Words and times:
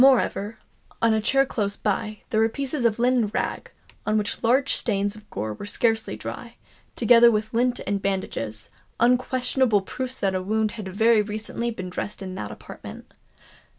Moreover, 0.03 0.57
on 0.99 1.13
a 1.13 1.21
chair 1.21 1.45
close 1.45 1.77
by, 1.77 2.23
there 2.31 2.39
were 2.39 2.49
pieces 2.49 2.85
of 2.85 2.97
linen 2.97 3.27
rag, 3.27 3.69
on 4.03 4.17
which 4.17 4.41
large 4.41 4.73
stains 4.73 5.15
of 5.15 5.29
gore 5.29 5.53
were 5.53 5.67
scarcely 5.67 6.17
dry, 6.17 6.55
together 6.95 7.29
with 7.29 7.53
lint 7.53 7.81
and 7.85 8.01
bandages—unquestionable 8.01 9.81
proofs 9.81 10.19
that 10.19 10.33
a 10.33 10.41
wound 10.41 10.71
had 10.71 10.87
very 10.87 11.21
recently 11.21 11.69
been 11.69 11.91
dressed 11.91 12.23
in 12.23 12.33
that 12.33 12.49
apartment. 12.49 13.13